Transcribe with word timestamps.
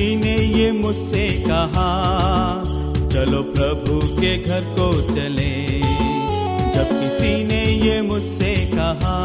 किसी 0.00 0.16
ने 0.16 0.36
ये 0.36 0.72
मुझसे 0.72 1.44
कहा, 1.48 1.88
चलो 3.12 3.42
प्रभु 3.42 3.98
के 4.20 4.36
घर 4.44 4.60
को 4.60 4.92
चले। 5.14 5.50
जब 6.74 6.88
किसी 6.92 7.32
ने 7.44 7.64
ये 7.64 8.00
मुझसे 8.02 8.54
कहा, 8.74 9.16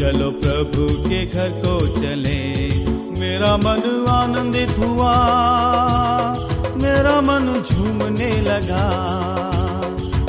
चलो 0.00 0.30
प्रभु 0.30 0.86
के 1.08 1.26
घर 1.26 1.50
को 1.50 1.78
चले। 2.00 2.40
मेरा 3.20 3.56
मन 3.56 4.06
आनंदित 4.08 4.70
हुआ, 4.78 5.12
मेरा 6.76 7.20
मन 7.20 7.62
झूमने 7.70 8.30
लगा। 8.40 8.86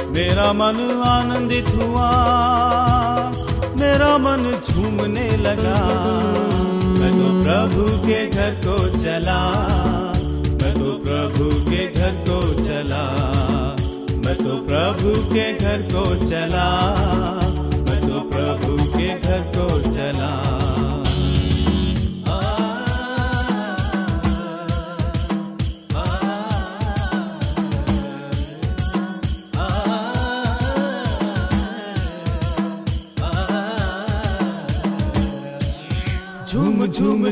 मेरा 0.09 0.51
मन 0.53 1.03
आनंदित 1.05 1.69
हुआ, 1.75 2.11
मेरा 3.77 4.17
मन 4.17 4.51
झूमने 4.69 5.29
लगा। 5.37 5.79
प्रभु 7.41 8.07
के 8.07 8.27
घर 8.27 8.51
को 8.51 8.99
चला। 8.99 9.51
मैं 10.61 10.73
तो 10.73 10.91
प्रभु 11.03 11.71
के 11.71 11.93
घर 11.93 12.11
को 12.11 12.63
चला। 12.63 13.03
मैं 14.25 14.35
तो 14.35 14.65
प्रभु 14.67 15.33
के 15.33 15.53
घर 15.53 15.81
को 15.81 16.27
चला। 16.27 16.95
मैं 17.89 18.01
तो 18.01 18.29
प्रभु 18.29 18.97
के 18.97 19.19
घर 19.19 19.39
को 19.39 19.81
चला। 19.81 20.60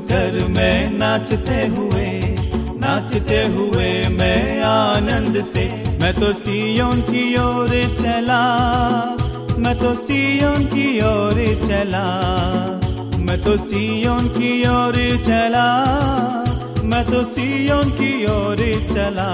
झूम 0.09 0.51
में 0.51 0.97
नाचते 0.97 1.65
हुए 1.67 2.07
नाचते 2.81 3.43
हुए 3.45 4.07
मैं 4.07 4.61
आनंद 4.61 5.41
से, 5.43 5.65
मैं 6.01 6.13
तो 6.13 6.33
सियोन 6.33 7.01
की 7.01 7.35
ओर 7.35 7.69
चला, 8.01 8.39
मैं 9.57 9.75
तो 9.79 9.93
सियोन 9.93 10.65
की 10.65 11.01
ओर 11.01 11.67
चला, 11.67 12.03
मैं 13.17 13.43
तो 13.43 13.57
सियोन 13.57 14.27
की 14.27 14.67
ओर 14.67 14.95
चला, 15.25 15.67
मैं 16.83 17.05
तो 17.05 17.23
सियोन 17.23 17.89
की 17.89 18.25
ओर 18.25 18.57
चला, 18.93 19.29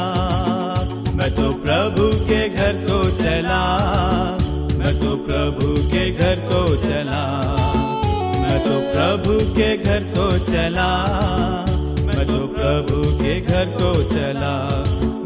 मैं 1.15 1.31
तो 1.35 1.51
प्रभु 1.53 2.09
के 2.27 2.49
घर 2.49 2.73
को 2.73 3.11
चला, 3.21 3.63
मैं 4.77 4.99
तो 4.99 5.15
प्रभु 5.15 5.73
के 5.91 6.11
घर 6.11 6.35
को 6.35 6.75
चला। 6.75 7.84
तो 8.65 8.71
प्रभु 8.71 9.53
के 9.55 9.77
घर 9.77 9.99
को 9.99 10.39
चला। 10.39 11.05
मैं 12.05 12.27
तो 12.27 12.47
प्रभु 12.47 13.23
के 13.23 13.41
घर 13.41 13.65
को 13.65 14.03
चला। 14.03 14.83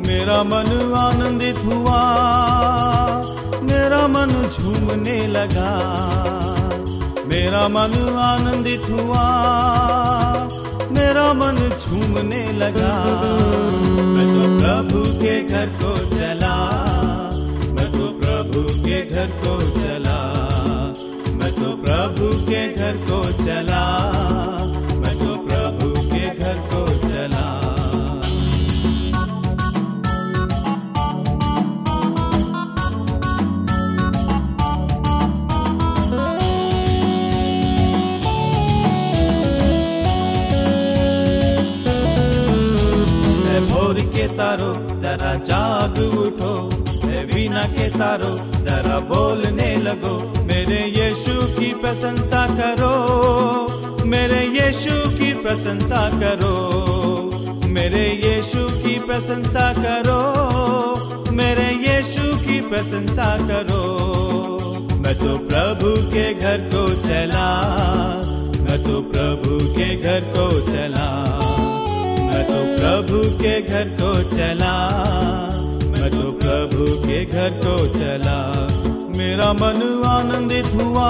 मेरा 0.08 0.44
मन 0.44 0.94
आनंदित 0.98 1.56
हुआ। 1.58 2.02
मेरा 3.62 4.08
मन 4.08 4.50
झूमने 4.54 5.28
लगा। 5.28 5.72
मेरा 7.26 7.68
मन 7.68 8.18
आनंदित 8.20 8.82
हुआ। 8.90 9.30
मेरा 10.92 11.34
मन 11.34 11.56
झूमने 11.56 12.52
लगा। 12.52 13.22
मैं 14.02 14.28
तो 14.28 14.66
प्रभु 14.66 15.14
के 15.14 15.44
घर 15.44 15.66
को 15.66 16.16
चला। 16.16 16.56
मैं 17.70 17.92
तो 17.92 18.08
प्रभु 18.20 18.82
के 18.86 19.10
घर 19.10 19.28
को 19.28 19.62
चला। 19.62 20.49
तो 21.60 21.76
प्रभु 21.76 22.46
के 22.50 22.74
घर 22.74 22.98
को 22.98 23.46
चला। 23.46 23.86
मैं 25.00 25.20
तो 25.20 25.36
प्रभु 25.48 26.02
के 26.02 26.40
घर 26.40 26.56
को 26.56 26.88
चला। 27.10 27.60
के 44.16 44.28
तारो 44.28 44.74
जरा 45.00 45.36
जाग 45.36 45.98
उठो। 46.18 46.70
वीणा 47.36 47.64
के 47.64 47.90
तारो 47.90 48.38
जरा 48.66 49.00
बोलने 49.00 49.76
लगो। 49.76 50.44
मेरे 50.44 50.82
यीशु 50.88 51.19
की 51.70 51.76
प्रशंसा 51.76 52.48
करो। 52.48 54.06
मेरे 54.06 54.46
यीशु 54.46 55.18
की 55.18 55.34
प्रशंसा 55.34 56.10
करो। 56.20 56.56
मेरे 57.68 58.10
यीशु 58.10 58.68
की 58.70 59.00
प्रशंसा 59.00 59.74
करो। 59.74 61.32
मेरे 61.32 61.68
यीशु 61.72 62.46
की 62.46 62.62
प्रशंसा 62.62 63.48
करो। 63.48 63.84
मैं 64.98 65.16
तो 65.16 65.38
प्रभु 65.38 66.10
के 66.10 66.34
घर 66.34 66.58
को 66.58 67.08
चला। 67.08 67.62
मैं 68.62 68.84
तो 68.84 69.02
प्रभु 69.02 69.74
के 69.74 69.96
घर 69.96 70.22
को 70.22 70.72
चला। 70.72 71.40
मैं 72.24 72.46
तो 72.48 72.82
प्रभु 72.82 73.30
के 73.30 73.62
घर 73.62 73.86
को 74.02 74.36
चला। 74.36 74.90
मैं 75.82 76.12
तो 76.12 76.32
प्रभु 76.32 77.08
के 77.08 77.26
घर 77.26 77.50
को 77.50 77.88
चला। 77.88 78.70
मेरा 79.20 79.52
मन 79.54 79.82
आनंदित 80.08 80.66
हुआ, 80.74 81.08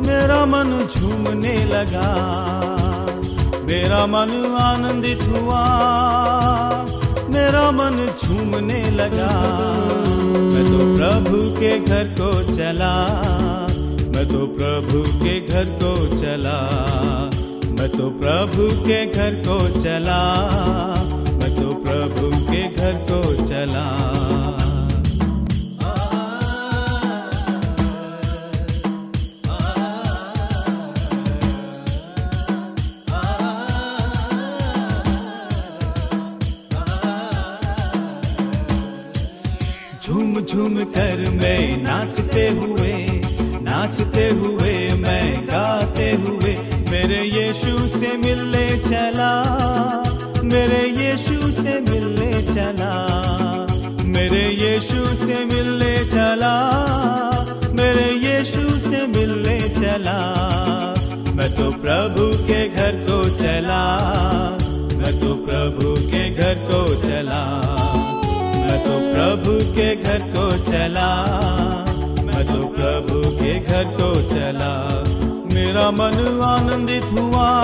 मेरा 0.00 0.44
मन 0.46 0.68
झूमने 0.90 1.54
लगा। 1.64 2.10
मेरा 3.64 4.04
मन 4.06 4.30
आनंदित 4.60 5.22
हुआ, 5.22 5.62
मेरा 7.34 7.64
मन 7.70 7.96
झूमने 8.20 8.80
लगा। 8.90 9.32
मैं 10.52 10.64
तो 10.66 10.78
प्रभु 10.94 11.42
के 11.58 11.78
घर 11.80 12.14
को 12.20 12.30
चला, 12.52 12.94
मैं 14.14 14.26
तो 14.28 14.46
प्रभु 14.56 15.02
के 15.24 15.40
घर 15.48 15.64
को 15.82 15.94
चला, 16.16 16.58
मैं 17.78 17.88
तो 17.88 18.10
प्रभु 18.20 18.68
के 18.86 19.04
घर 19.06 19.42
को 19.48 19.58
चला, 19.80 20.20
मैं 21.32 21.54
तो 21.56 21.74
प्रभु 21.84 22.30
के 22.46 22.62
घर 22.76 22.94
को 23.10 23.22
चला। 23.46 24.45
चला। 59.96 60.34
मैं 61.34 61.56
तो 61.56 61.70
प्रभु 61.70 62.46
के 62.46 62.68
घर 62.68 62.92
को 62.92 63.30
चला। 63.30 63.98
मैं 64.96 65.20
तो 65.20 65.34
प्रभु 65.34 65.94
के 66.10 66.34
घर 66.34 66.54
को 66.54 66.94
चला। 66.94 67.44
मैं 68.56 68.84
तो 68.84 69.14
प्रभु 69.14 69.74
के 69.74 69.96
घर 69.96 70.18
को 70.18 70.70
चला। 70.70 71.24
मैं 72.24 72.46
तो 72.46 72.66
प्रभु 72.66 73.36
के 73.36 73.60
घर 73.60 73.84
को 73.84 74.22
चला। 74.30 75.04
मेरा 75.54 75.90
मन 75.90 76.40
आनंदित 76.44 77.04
हुआ। 77.04 77.60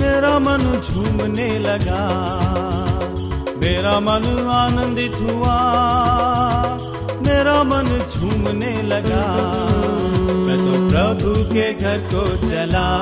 मेरा 0.00 0.38
मन 0.38 0.82
झूमने 0.90 1.58
लगा। 1.58 2.08
मेरा 3.56 4.00
मन 4.00 4.48
आनंदित 4.50 5.12
हुआ। 5.20 5.76
मेरा 7.40 7.62
मन 7.62 7.84
झूमने 7.84 8.82
लगा। 8.82 9.26
मैं 10.46 10.58
तो 10.58 10.88
प्रभु 10.88 11.54
के 11.54 11.74
घर 11.74 11.98
को 11.98 12.48
चला। 12.48 13.00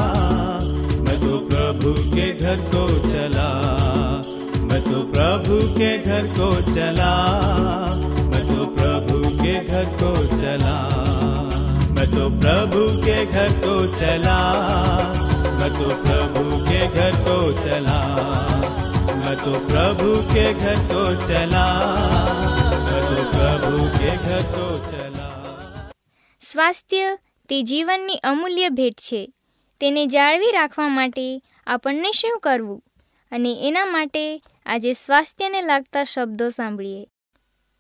मैं 1.00 1.20
तो 1.20 1.38
प्रभु 1.38 2.10
के 2.10 2.38
घर 2.38 2.56
को 2.56 2.88
चला। 3.10 3.48
मैं 4.62 4.82
तो 4.84 5.02
प्रभु 5.02 5.78
के 5.78 5.98
घर 5.98 6.26
को 6.26 6.74
चला। 6.74 7.14
मैं 8.20 8.48
तो 8.48 8.66
प्रभु 8.66 9.42
के 9.42 9.64
घर 9.64 9.84
को 9.84 10.38
चला। 10.38 10.88
मैं 11.90 12.10
तो 12.10 12.30
प्रभु 12.30 13.04
के 13.04 13.26
घर 13.26 13.48
को 13.48 13.98
चला। 13.98 14.38
मैं 15.60 15.72
तो 15.72 15.88
प्रभु 15.88 16.64
के 16.64 16.86
घर 16.86 17.10
को 17.10 17.52
चला। 17.52 18.16
मैं 19.26 19.36
तो 19.36 19.58
प्रभु 19.58 20.34
के 20.34 20.54
घर 20.54 20.76
को 20.76 21.26
चला। 21.26 22.17
જતો 24.38 24.78
ચલા. 24.78 25.90
સ્વાસ્થ્ય 26.40 27.18
તે 27.48 27.62
જીવનની 27.62 28.16
અમૂલ્ય 28.16 28.68
ભેટ 28.68 28.94
છે. 28.94 29.32
તેને 29.80 30.06
જાળવી 30.06 30.52
રાખવા 30.52 30.88
માટે 30.88 31.42
આપણને 31.66 32.12
શું 32.12 32.40
કરવું? 32.40 32.82
અને 33.32 33.68
એના 33.68 33.84
માટે 33.84 34.42
આજે 34.66 34.92
સ્વાસ્થ્યને 34.92 35.62
લાગતા 35.62 36.04
શબ્દો 36.04 36.48
સાંભળીએ. 36.48 37.08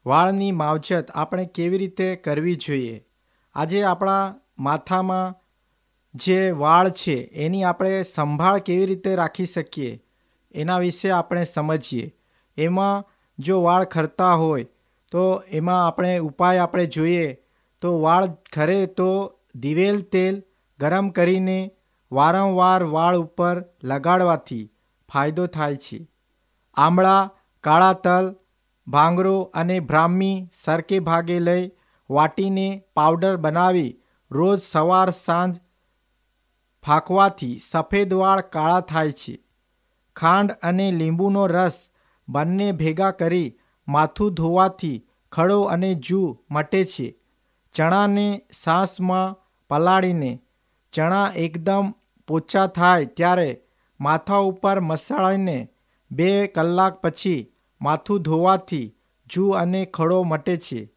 વાળની 0.06 0.52
માવજત 0.52 1.10
આપણે 1.10 1.46
કેવી 1.46 1.78
રીતે 1.78 2.16
કરવી 2.16 2.54
જોઈએ? 2.54 3.04
આજે 3.54 3.82
આપણા 3.82 4.34
માથામાં 4.58 5.34
જે 6.14 6.50
વાળ 6.50 6.90
છે 6.90 7.16
એની 7.32 7.64
આપણે 7.64 8.02
સંભાળ 8.02 8.58
કેવી 8.58 8.86
રીતે 8.86 9.14
રાખી 9.14 9.46
શકીએ? 9.46 10.02
એના 10.52 10.78
વિશે 10.78 11.10
આપણે 11.10 11.44
સમજીએ. 11.44 12.14
એમાં 12.56 13.04
જો 13.38 13.62
વાળ 13.62 13.84
ખરતા 13.84 14.34
હોય 14.34 14.66
તો 15.12 15.42
એમાં 15.48 15.86
આપણે 15.86 16.18
ઉપાય 16.18 16.58
આપણે 16.58 16.86
જોઈએ 16.86 17.32
તો 17.80 18.00
વાળ 18.00 18.26
ખરે 18.52 18.86
તો 18.86 19.32
દિવેલ 19.54 20.00
તેલ 20.00 20.42
ગરમ 20.78 21.08
કરીને 21.10 21.70
વારંવાર 22.12 22.82
વાળ 22.82 23.16
ઉપર 23.16 23.64
લગાડવાથી 23.84 24.72
ફાયદો 25.12 25.46
થાય 25.46 25.76
છે. 25.76 26.10
આમળા, 26.74 27.30
કાળા 27.60 27.92
તલ, 27.92 28.36
ભાંગરો 28.86 29.42
અને 29.42 29.80
બ્રાહ્મી 29.80 30.48
સરકે 30.64 30.98
ભાગે 30.98 31.40
લઈ 31.40 31.70
વાટીને 32.10 32.82
પાવડર 32.94 33.36
બનાવી 33.36 34.00
રોજ 34.30 34.60
સવાર 34.60 35.10
સાંજ 35.10 35.60
ફાંકવાથી 36.86 37.58
સફેદ 37.58 38.14
વાળ 38.14 38.40
કાળા 38.40 38.80
થાય 38.80 39.12
છે. 39.12 39.44
ખાંડ 40.16 40.50
અને 40.50 40.90
લીંબુનો 40.90 41.46
રસ 41.46 41.90
બંને 42.28 42.72
ભેગા 42.72 43.10
કરી 43.10 43.57
માથું 43.88 44.34
ધોવાથી 44.34 45.06
ખડો 45.32 45.62
અને 45.62 45.94
જૂ 45.94 46.36
મટે 46.50 46.84
છે. 46.84 47.18
ચણાને 47.72 48.42
સાસમાં 48.52 49.36
પલાળીને 49.68 50.40
ચણા 50.92 51.32
એકદમ 51.36 51.94
પોચા 52.26 52.66
થાય 52.66 53.04
ત્યારે 53.04 53.60
માથા 54.00 54.36
ઉપર 54.36 54.80
મસાળીને 54.80 55.68
બે 56.10 56.46
કલાક 56.46 57.00
પછી 57.00 57.52
માથું 57.82 58.22
ધોવાથી 58.22 58.94
જૂ 59.26 59.50
અને 59.50 59.84
ખડો 59.84 60.22
મટે 60.22 60.56
છે. 60.56 60.92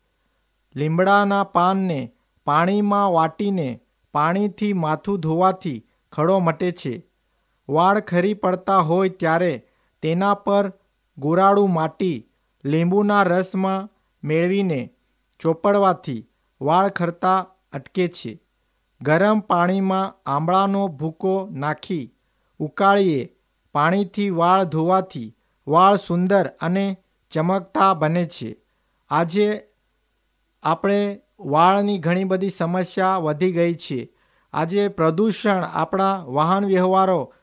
લીમડાના 0.75 1.43
પાનને 1.43 2.13
પાણીમાં 2.45 3.11
વાટીને 3.11 3.81
પાણીથી 4.13 4.73
માથું 4.73 5.19
ધોવાથી 5.19 5.85
ખડો 6.11 6.39
મટે 6.39 6.71
છે. 6.71 7.07
વાળ 7.69 7.99
ખરી 7.99 8.33
પડતા 8.33 8.77
હોય 8.77 9.09
ત્યારે 9.09 9.67
તેના 10.01 10.33
પર 10.33 10.73
ગોરાળું 11.17 11.73
માટી 11.73 12.27
લીંબુના 12.65 13.23
રસમાં 13.23 13.89
મેળવીને 14.23 14.89
ચોપડવાથી 15.39 16.27
વાળ 16.61 16.87
ખરતા 16.87 17.45
અટકે 17.73 18.07
છે. 18.07 18.41
ગરમ 19.01 19.39
પાણીમાં 19.39 20.29
આંબળાનો 20.29 20.87
ભૂકો 20.87 21.49
નાખી 21.51 22.13
ઉકાળીએ. 22.59 23.29
પાણીથી 23.73 24.29
વાળ 24.29 24.63
ધોવાથી 24.63 25.35
વાળ 25.67 25.95
સુંદર 25.95 26.47
અને 26.47 26.97
ચમકતા 27.31 27.93
બને 27.93 28.25
છે. 28.25 28.57
આજે 29.09 29.67
આપણે 30.63 31.19
વાળની 31.39 31.97
ઘણી 31.97 32.23
બધી 32.23 32.49
સમસ્યા 32.49 33.17
વધી 33.17 33.51
ગઈ 33.51 33.73
છે. 33.73 34.13
આજે 34.53 34.87
પ્રદૂષણ 34.87 35.63
આપણા 35.63 36.23
વાહન 36.23 36.65
વ્યવહારો 36.65 37.33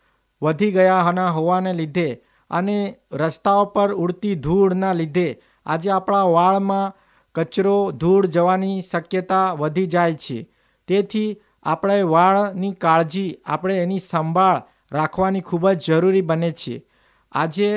વધી 0.42 0.72
ગયાના 0.72 1.30
હોવાને 1.30 1.72
લીધે 1.72 2.22
અને 2.50 2.78
રસ્તાઓ 3.12 3.64
પર 3.64 3.90
ઉડતી 3.94 4.34
ધૂળના 4.34 4.92
લીધે 4.92 5.28
આજે 5.66 5.90
આપણા 5.90 6.24
વાળમાં 6.24 6.92
કચરો, 7.34 7.92
ધૂળ 7.92 8.26
જવાની 8.26 8.82
શક્યતા 8.82 9.52
વધી 9.52 9.86
જાય 9.86 10.14
છે. 10.14 10.38
તેથી 10.88 11.38
આપણે 11.62 12.02
વાળની 12.02 12.72
કાળજી, 12.72 13.36
આપણે 13.46 13.78
એની 13.82 13.98
સંભાળ 13.98 14.62
રાખવાની 14.92 15.40
ખૂબ 15.40 15.64
જ 15.70 15.84
જરૂરી 15.86 16.22
બને 16.22 16.50
છે. 16.50 16.76
આજે 17.32 17.70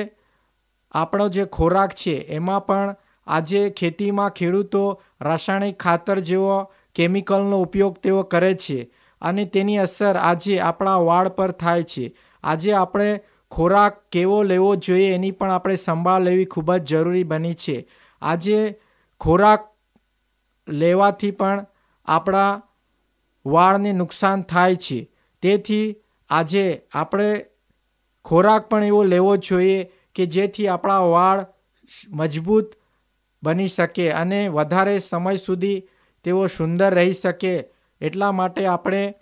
આપણો 0.92 1.28
જે 1.28 1.44
ખોરાક 1.46 1.90
છે, 1.94 2.14
એમાં 2.28 2.66
પણ 2.66 2.96
આજે 3.26 3.70
ખેતીમાં 3.70 4.30
ખેડૂતો 4.30 5.00
રાસાયણિક 5.20 5.76
ખાતર 5.78 6.18
જેવો 6.18 6.56
કેમિકલનો 6.94 7.62
ઉપયોગ 7.62 7.98
તેઓ 7.98 8.22
કરે 8.22 8.54
છે 8.54 8.78
અને 9.22 9.44
તેની 9.44 9.78
અસર 9.78 10.16
આજે 10.16 10.60
આપણા 10.60 10.96
વાળ 10.96 11.28
પર 11.28 11.50
થાય 11.50 11.82
છે. 11.82 12.04
આજે 12.44 12.72
આપણે 12.74 13.10
ખોરાક 13.52 13.94
કેવો 14.12 14.42
લેવો 14.42 14.76
જોઈએ 14.76 15.14
એની 15.14 15.30
પણ 15.30 15.50
આપણે 15.50 15.76
સંભાળ 15.76 16.22
લેવી 16.22 16.44
ખૂબ 16.44 16.76
જ 16.76 16.84
જરૂરી 16.84 17.24
બની 17.24 17.54
છે. 17.54 17.76
આજે 18.22 18.58
ખોરાક 19.20 19.62
લેવાથી 20.68 21.30
પણ 21.30 21.66
આપણા 22.06 22.62
વાળને 23.46 23.92
નુકસાન 23.92 24.42
થાય 24.42 24.76
છે. 24.76 24.98
તેથી 25.42 25.96
આજે 26.30 26.64
આપણે 26.94 27.28
ખોરાક 28.24 28.68
પણ 28.68 28.84
એવો 28.84 29.02
લેવો 29.04 29.36
જોઈએ 29.36 29.90
કે 30.14 30.26
જેથી 30.26 30.68
આપણા 30.68 30.98
વાળ 30.98 31.46
મજબૂત 32.08 32.68
બની 33.42 33.68
શકે 33.68 34.12
અને 34.12 34.48
વધારે 34.48 34.98
સમય 34.98 35.36
સુધી 35.36 35.82
તેઓ 36.24 36.46
સુંદર 36.46 36.94
રહી 36.94 37.12
શકે. 37.12 37.54
એટલા 38.00 38.32
માટે 38.32 38.66
આપણે 38.66 39.14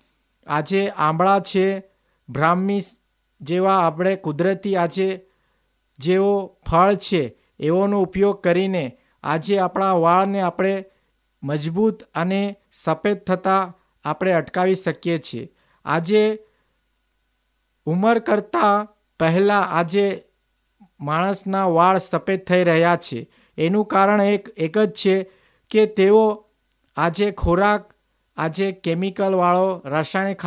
આજે 0.47 0.88
આંબળા 0.88 1.41
છે 1.41 1.67
બ્રાહ્મી 2.29 2.81
જેવા 3.40 3.81
આપણે 3.81 4.16
કુદરતી 4.16 4.76
આજે 4.76 5.08
જેવો 5.98 6.56
ફળ 6.70 6.94
છે 6.94 7.22
એવોનો 7.60 8.02
ઉપયોગ 8.02 8.40
કરીને 8.40 8.84
આજે 9.25 9.58
આપણા 9.58 9.94
વાળને 9.94 10.40
આપણે 10.40 10.75
મજબૂત 11.42 12.02
અને 12.14 12.56
સફેદ 12.72 13.19
થતાં 13.19 13.72
આપણે 14.04 14.32
અટકાવી 14.32 14.75
શકીએ 14.75 15.19
છીએ. 15.19 15.50
આજે 15.84 16.22
ઉંમર 17.86 18.19
કરતાં 18.19 18.88
પહેલાં 19.20 19.70
આજે 19.79 20.06
માણસના 21.00 21.67
વાળ 21.67 21.98
સફેદ 21.98 22.41
થઈ 22.44 22.65
રહ્યા 22.65 22.96
છે. 22.96 23.29
એનું 23.58 23.86
કારણ 23.86 24.20
એક 24.20 24.44
એક 24.56 24.79
જ 24.79 24.93
છે 24.93 25.15
કે 25.70 25.86
તેઓ 25.86 26.24
આજે 26.96 27.26
ખોરાક, 27.32 27.82
આજે 28.36 28.72
કેમિકલવાળો 28.72 29.82
રાસાયણિક 29.84 30.41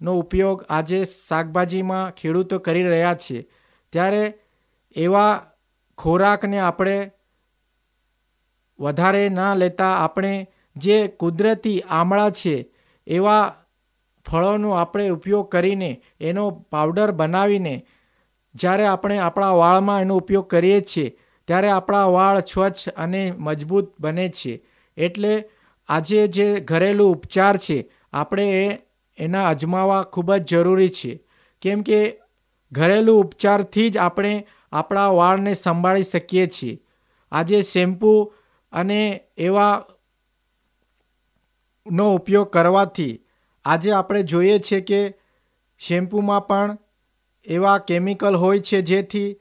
ખાતરનો 0.00 0.18
ઉપયોગ 0.18 0.64
આજે 0.68 1.04
શાકભાજીમાં 1.04 2.12
ખેડૂતો 2.12 2.58
કરી 2.58 2.82
રહ્યા 2.84 3.14
છે. 3.14 3.46
ત્યારે 3.92 4.34
એવા 4.96 5.42
ખોરાકને 5.98 6.58
આપણે 6.58 7.12
વધારે 8.78 9.28
ના 9.28 9.54
લેતા 9.54 9.94
આપણે 9.96 10.48
જે 10.76 11.08
કુદરતી 11.10 11.82
આમળા 11.90 12.30
છે, 12.30 12.70
એવા 13.06 13.54
ફળોનો 14.26 14.70
આપણે 14.72 15.10
ઉપયોગ 15.10 15.48
કરીને 15.48 16.00
એનો 16.20 16.50
પાવડર 16.72 17.12
બનાવીને 17.12 17.84
જ્યારે 18.54 18.86
આપણે 18.86 19.18
આપણા 19.18 19.52
વાળમાં 19.52 20.02
એનો 20.02 20.16
ઉપયોગ 20.16 20.46
કરીએ 20.48 20.80
છીએ, 20.80 21.14
ત્યારે 21.48 21.70
આપણા 21.70 22.06
વાળ 22.06 22.40
સ્વચ્છ 22.42 22.88
અને 22.96 23.32
મજબૂત 23.38 23.88
બને 24.00 24.28
છે. 24.30 24.62
એટલે 24.96 25.32
આજે 25.88 26.28
જે 26.28 26.46
ઘરેલું 26.60 27.12
ઉપચાર 27.12 27.56
છે, 27.58 27.78
આપણે 28.12 28.46
એ 28.62 28.66
એના 29.20 29.48
અજમાવવા 29.48 30.02
ખૂબ 30.02 30.34
જ 30.34 30.44
જરૂરી 30.44 30.88
છે. 30.88 31.12
કેમ 31.62 31.82
કે 31.82 32.20
ઘરેલું 32.72 33.20
ઉપચારથી 33.20 33.88
જ 33.90 33.96
આપણે 33.96 34.46
આપણા 34.72 35.06
વાળને 35.06 35.54
સંભાળી 35.54 36.02
શકીએ 36.02 36.46
છીએ. 36.46 36.78
આજે 37.32 37.62
શેમ્પૂ 37.62 38.32
અને 38.72 39.00
એવા 39.36 39.84
નો 41.86 42.14
ઉપયોગ 42.14 42.50
કરવાથી 42.50 43.20
આજે 43.64 43.92
આપણે 43.92 44.22
જોઈએ 44.22 44.58
છીએ 44.58 44.80
કે 44.80 45.00
શેમ્પૂમાં 45.78 46.46
પણ 46.46 46.78
એવા 47.44 47.78
કેમિકલ 47.78 48.34
હોય 48.34 48.60
છે 48.60 48.82
જેથી 48.82 49.36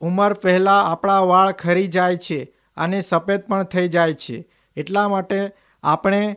ઉંમર 0.00 0.32
પહેલાં 0.32 0.84
આપણા 0.84 1.20
વાળ 1.20 1.52
ખરી 1.52 1.86
જાય 1.86 2.16
છે 2.16 2.40
અને 2.76 3.00
સફેદ 3.00 3.40
પણ 3.40 3.62
થઈ 3.62 3.88
જાય 3.88 4.14
છે. 4.14 4.48
એટલા 4.76 5.08
માટે 5.08 5.50
આપણે 5.82 6.36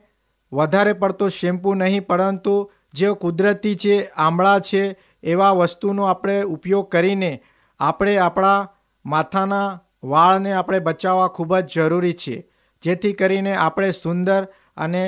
વધારે 0.51 0.93
પડતો 0.93 1.29
શેમ્પૂ 1.29 1.73
નહીં, 1.73 2.05
પરંતુ 2.05 2.55
જે 2.93 3.13
કુદરતી 3.13 3.75
છે, 3.75 3.95
આમળા 4.17 4.59
છે, 4.59 4.83
એવા 5.23 5.53
વસ્તુનો 5.53 6.03
આપણે 6.03 6.43
ઉપયોગ 6.55 6.91
કરીને 6.91 7.31
આપણે 7.79 8.17
આપણા 8.17 8.69
માથાના 9.05 9.79
વાળને 10.03 10.51
આપણે 10.53 10.79
બચાવવા 10.79 11.27
ખૂબ 11.27 11.55
જ 11.55 11.73
જરૂરી 11.73 12.13
છે, 12.13 12.35
જેથી 12.83 13.13
કરીને 13.13 13.53
આપણે 13.55 13.91
સુંદર 13.91 14.41
અને 14.77 15.03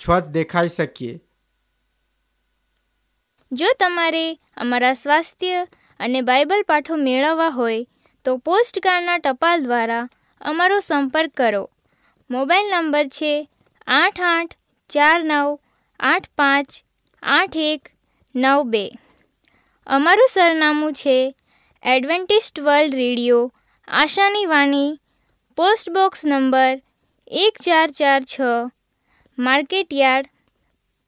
સ્વચ્છ 0.00 0.30
દેખાઈ 0.30 0.68
શકીએ. 0.68 1.14
જો 3.52 3.66
તમારે 3.78 4.26
અમારા 4.56 4.92
સ્વાસ્થ્ય 4.94 5.66
અને 6.00 6.20
બાઇબલ 6.22 6.62
પાઠો 6.68 6.96
મેળવવા 6.96 7.48
હોય, 7.48 7.84
તો 8.24 8.38
પોસ્ટકાર્ડના 8.38 9.18
ટપાલ 9.18 9.62
દ્વારા 9.62 10.08
અમારો 10.40 10.78
સંપર્ક 10.80 11.30
કરો. 11.36 11.62
મોબાઈલ 12.30 12.70
નંબર 12.70 13.06
છે 13.06 13.32
આઠ 13.86 14.20
આઠ 14.20 14.59
ચાર 14.90 15.24
નવ 15.24 15.58
આઠ 16.00 16.28
પાંચ 16.36 16.68
આઠ 17.22 17.56
એક 17.56 17.88
નવ 18.34 18.62
બે. 18.62 18.90
અમારું 19.86 20.28
સરનામું 20.30 20.92
છે 20.92 21.34
એડવેન્ટિસ્ટ 21.82 22.60
વર્લ્ડ 22.60 22.94
રેડિયો, 22.94 23.52
આશાની 23.88 24.46
વાણી, 24.46 24.98
પોસ્ટ 25.56 25.90
બોક્સ 25.90 26.24
નંબર 26.24 26.82
એક 27.26 27.56
ચાર 27.62 27.88
ચાર 27.90 28.22
છ 28.22 28.40
market 29.38 29.92
yard 29.92 30.28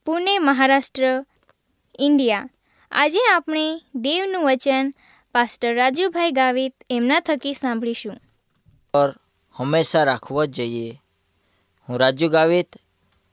Pune, 0.06 0.38
Maharashtra, 0.38 1.24
India. 1.98 2.48
આજે 2.90 3.20
આપણે 3.34 3.82
દેવનું 3.94 4.44
વચન 4.44 4.94
પાસ્ટર 5.32 5.74
રાજુભાઈ 5.74 6.30
ગાવિત 6.30 6.74
એમના 6.90 7.20
થકી 7.20 7.54
સાંભળીશું. 7.54 8.16
પર 8.94 9.14
હંમેશા 9.52 10.04
રાખવો 10.04 10.46
જ 10.46 10.50
જોઈએ. 10.50 11.02
હું 11.88 12.00
રાજુ 12.00 12.28
ગાવિત 12.28 12.76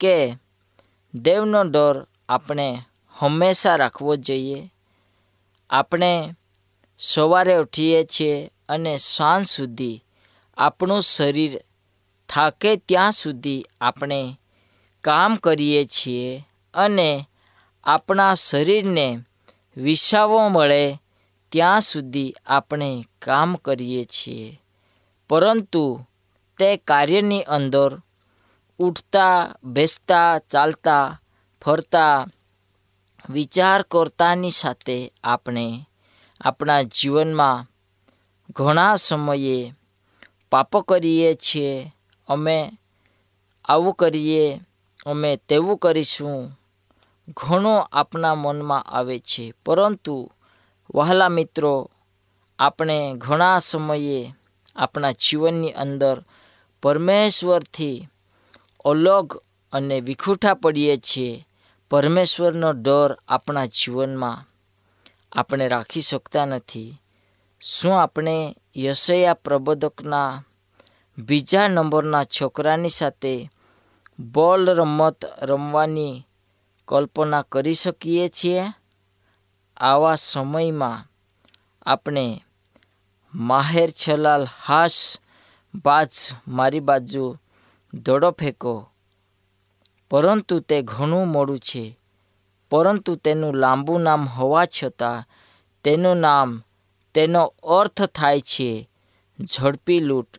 કે 0.00 0.36
દેવનો 1.14 1.62
ડર 1.62 2.06
આપણે 2.28 2.82
હંમેશા 3.18 3.76
રાખવો 3.76 4.16
જોઈએ. 4.16 4.72
આપણે 5.70 6.34
સવારે 6.98 7.56
ઉઠીએ 7.56 8.04
છીએ 8.04 8.50
અને 8.68 8.96
સાંજ 8.96 9.46
સુધી 9.46 10.04
આપણું 10.56 11.02
શરીર 11.02 11.60
થાકે 12.28 12.76
ત્યાં 12.76 13.12
સુધી 13.12 13.64
આપણે 13.80 14.38
કામ 15.00 15.34
કરીએ 15.34 15.84
છીએ 15.84 16.44
અને 16.74 17.26
આપણા 17.84 18.34
શરીરને 18.34 19.18
વિસાવો 19.76 20.48
મળે 20.48 20.98
ત્યાં 21.52 21.80
સુધી 21.80 22.34
આપણે 22.46 23.04
કામ 23.22 23.54
કરીએ 23.54 24.04
છીએ. 24.04 24.60
પરંતુ 25.28 26.06
તે 26.58 26.76
કાર્યની 26.76 27.42
અંદર 27.42 27.98
ઉઠતા, 28.80 29.54
બેસતા, 29.64 30.38
ચાલતા, 30.38 31.20
ફરતા 31.62 32.26
વિચાર 33.30 33.82
કરતાની 33.82 34.50
સાથે 34.50 35.12
આપણે 35.24 35.88
આપણા 36.40 36.82
જીવનમાં 36.82 37.66
ઘણા 38.50 38.96
સમયે 38.96 39.74
પાપ 40.50 40.76
કરીએ 40.76 41.34
છીએ, 41.34 41.94
અમે 42.28 42.78
આવું 43.64 43.94
કરીએ, 43.94 44.60
અમે 45.06 45.36
તેવું 45.36 45.78
કરીશું, 45.78 46.58
ઘણો 47.36 47.78
આપણા 47.92 48.34
મનમાં 48.34 48.82
આવે 48.82 49.18
છે. 49.18 49.54
પરંતુ 49.66 50.32
વહાલા 50.94 51.28
મિત્રો, 51.28 51.90
આપણે 52.58 53.14
ઘણા 53.18 53.58
સમયે 53.58 54.34
આપણા 54.76 55.10
જીવનની 55.10 55.72
અંદર 55.72 56.24
પરમેશ્વરથી 56.82 58.08
અલગ 58.84 59.42
અને 59.72 60.00
વિખૂટા 60.00 60.54
પડીએ 60.54 60.96
છીએ. 60.96 61.46
પરમેશ્વરનો 61.90 62.72
ડર 62.72 63.16
આપણા 63.28 63.66
જીવનમાં 63.66 64.48
આપણે 65.32 65.68
રાખી 65.68 66.00
શકતા 66.00 66.44
નથી. 66.44 67.00
શું 67.60 68.02
આપણે 68.02 68.56
યશયા 68.76 69.34
પ્રબોધકના 69.34 70.44
બીજા 71.18 71.68
નંબરના 71.68 72.24
છોકરાની 72.24 72.88
સાથે 72.88 73.50
બોલ 74.18 74.70
રમત 74.70 75.24
રમવાની 75.42 76.26
કલ્પના 76.88 77.42
કરી 77.42 77.74
શકીએ 77.74 78.28
છીએ? 78.28 78.62
આવા 79.76 80.14
સમયમાં 80.14 81.10
આપણે 81.82 82.44
માહેર 83.34 83.90
છલાલ 83.90 84.46
હાસ 84.66 85.18
બાજ 85.74 86.08
મારી 86.48 86.80
બાજુ 86.80 87.36
દડો 87.94 88.30
ફેંકો. 88.30 88.88
પરંતુ 90.10 90.60
તે 90.60 90.82
ઘણું 90.82 91.28
મોડું 91.28 91.58
છે. 91.58 91.98
પરંતુ 92.70 93.14
તેનું 93.14 93.54
લાંબુ 93.54 93.98
નામ 93.98 94.26
હોવા 94.26 94.64
છતાં 94.64 95.24
તેનું 95.84 96.16
નામ, 96.16 96.62
તેનો 97.14 97.54
અર્થ 97.62 98.02
થાય 98.02 98.40
છે 98.40 98.88
ઝડપી 99.40 100.00
લૂંટ 100.00 100.36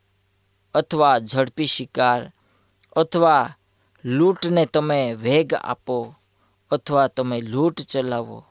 અથવા 0.76 1.20
ઝડપી 1.20 1.66
શિકાર 1.66 2.32
અથવા 2.96 3.56
લૂંટને 4.06 4.66
તમે 4.66 5.14
વેગ 5.14 5.54
આપો 5.54 6.16
અથવા 6.72 7.08
તમે 7.08 7.42
લૂંટ 7.42 7.82
ચલાવો. 7.82 8.46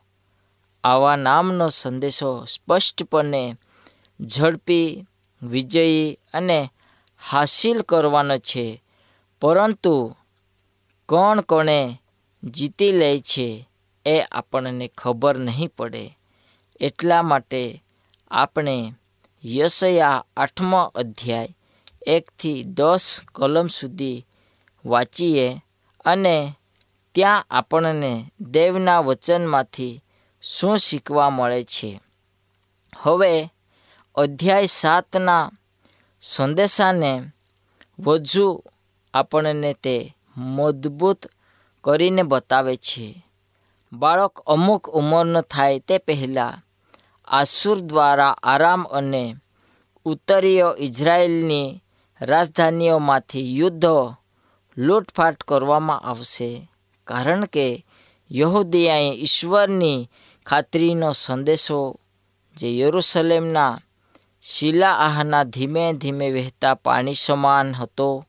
આવા 0.84 1.16
નામનો 1.16 1.68
સંદેશો 1.68 2.44
સ્પષ્ટપણે 2.44 3.56
ઝડપી, 4.20 5.06
વિજયી 5.42 6.18
અને 6.34 6.70
હાસિલ 7.30 7.82
કરવાનો 7.82 8.38
છે. 8.38 8.82
પરંતુ 9.40 10.16
કોણ 11.08 11.40
કોણે 11.40 12.02
જીતી 12.44 12.92
લે 12.92 13.18
છે 13.18 13.68
એ 14.06 14.20
આપણને 14.20 14.90
ખબર 14.98 15.38
નહીં 15.38 15.68
પડે. 15.68 16.18
એટલા 16.80 17.22
માટે 17.22 17.82
આપણે 18.30 18.94
યશયા 19.44 20.24
આઠમો 20.36 20.82
અધ્યાય 20.82 21.56
એકથી 22.06 22.64
દસ 22.64 23.20
કલમ 23.34 23.66
સુધી 23.66 24.26
વાંચીએ 24.86 25.60
અને 26.04 26.52
ત્યાં 27.14 27.46
આપણને 27.50 28.32
દેવના 28.40 29.00
વચનમાંથી 29.00 30.02
શું 30.42 30.78
શીખવા 30.78 31.30
મળે 31.30 31.64
છે. 31.64 32.00
હવે 32.96 33.50
અધ્યાય 34.14 34.66
સાતના 34.66 35.50
સંદેશાને 36.20 37.22
વધુ 37.98 38.64
આપણને 39.14 39.72
તે 39.72 40.16
મજબૂત 40.36 41.26
કરીને 41.84 42.22
બતાવે 42.22 42.76
છે. 42.76 43.26
બાળક 43.92 44.42
અમુક 44.46 44.88
ઉંમરનો 44.88 45.40
થાય 45.40 45.78
તે 45.78 45.98
પહેલાં 45.98 46.62
આસુર 47.28 47.80
દ્વારા 47.80 48.36
આરામ 48.42 48.82
અને 48.84 49.36
ઉત્તરીય 50.04 50.74
ઇઝરાયેલની 50.78 51.82
રાજધાનીઓમાંથી 52.20 53.58
યુદ્ધ 53.58 54.14
લૂંટફાટ 54.76 55.42
કરવામાં 55.42 56.00
આવશે. 56.00 56.70
કારણ 57.04 57.44
કે 57.44 57.84
યહૂદીયાએ 58.32 59.12
ઈશ્વરની 59.12 60.10
ખાતરીનો 60.46 61.12
સંદેશો, 61.12 62.00
જે 62.56 62.78
યરૂશલેમના 62.78 63.80
શિલાઆહના 64.42 65.44
ધીમે 65.44 65.92
ધીમે 65.92 66.30
વહેતા 66.30 66.74
પાણી 66.74 67.14
સમાન 67.14 67.74
હતો 67.74 68.26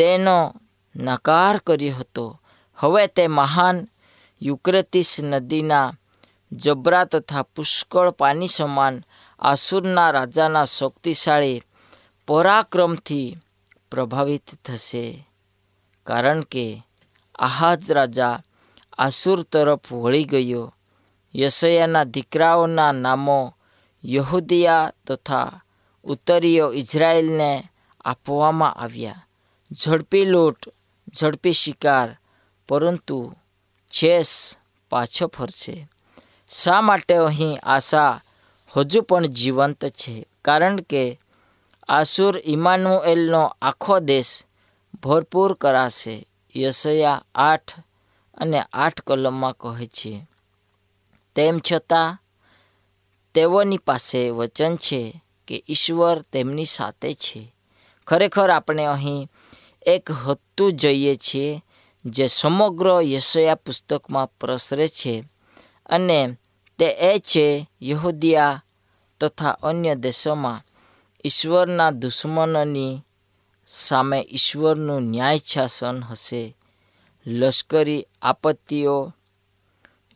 તેનો 0.00 0.54
નકાર 0.96 1.56
કર્યો 1.58 1.96
હતો. 1.96 2.40
હવે 2.76 3.06
તે 3.06 3.26
મહાન 3.26 3.88
યુક્રેતિસ 4.42 5.20
નદીના 5.22 5.92
જબરા 6.52 7.04
તથા 7.04 7.42
પુષ્કળ 7.42 8.10
પાણી 8.10 8.46
સમાન 8.46 9.02
આસુરના 9.38 10.10
રાજાના 10.10 10.64
શક્તિશાળી 10.64 11.62
પરાક્રમથી 12.26 13.36
પ્રભાવિત 13.90 14.42
થશે. 14.64 15.28
કારણ 16.06 16.40
કે 16.40 16.82
આહાજ 17.34 17.92
રાજા 17.92 18.40
આસુર 18.98 19.42
તરફ 19.42 19.92
વળી 19.92 20.24
ગયો. 20.24 20.74
યશયાના 21.36 22.04
દીકરાઓના 22.04 22.92
નામો 22.92 23.54
યહૂદિયા 24.04 24.92
તથા 25.06 25.60
ઉત્તરીય 26.04 26.70
ઇઝરાયેલને 26.74 27.64
આપવામાં 28.04 28.74
આવ્યા. 28.74 29.26
ઝડપી 29.72 30.24
લૂંટ, 30.24 30.68
ઝડપી 31.14 31.52
શિકાર, 31.52 32.16
પરંતુ 32.68 33.34
છેસ 33.88 34.56
પાછો 34.90 35.26
ફરશે. 35.26 35.88
શા 36.48 36.80
માટે 36.80 37.14
અહીં 37.14 37.58
આશા 37.62 38.20
હજુ 38.76 39.02
પણ 39.02 39.26
જીવંત 39.26 39.84
છે? 39.84 40.26
કારણ 40.44 40.76
કે 40.76 41.20
આસુર 41.88 42.42
ઇમાનુએલનો 42.44 43.56
આખો 43.62 43.98
દેશ 43.98 44.44
ભરપૂર 45.02 45.54
કરાશે, 45.54 46.26
યશયા 46.56 47.24
આઠ 47.34 47.78
અને 48.34 48.62
આઠ 48.72 49.00
કલમમાં 49.00 49.52
કહે 49.52 49.86
છે. 49.86 50.26
તેમ 51.36 51.60
છતાં, 51.72 52.18
તેઓની 53.34 53.78
પાસે 53.78 54.30
વચન 54.30 54.76
છે 54.76 55.22
કે 55.48 55.64
ઈશ્વર 55.68 56.20
તેમની 56.20 56.64
સાથે 56.64 57.14
છે. 57.14 57.54
ખરેખર 58.06 58.50
આપણે 58.50 58.84
અહીં 58.84 59.29
એક 59.86 60.10
હતું 60.10 60.72
જોઈએ 60.72 61.14
છીએ 61.14 61.62
જે 62.04 62.26
સમગ્ર 62.26 63.02
યશયા 63.02 63.54
પુસ્તકમાં 63.54 64.26
પ્રસરે 64.26 64.88
છે 64.88 65.24
અને 65.86 66.36
તે 66.78 66.86
એ 66.86 67.18
છે 67.18 67.70
યહૂદિયા 67.82 68.64
તથા 69.20 69.50
અન્ય 69.50 69.94
દેશોમાં 69.94 70.64
ઈશ્વરના 71.24 71.90
દુશ્મનોની 71.90 73.00
સામે 73.66 74.28
ઈશ્વરનું 74.30 75.02
ન્યાય 75.02 75.38
શાસન 75.38 76.02
હશે. 76.02 76.56
લશ્કરી 77.26 78.06
આપત્તિઓ, 78.22 79.14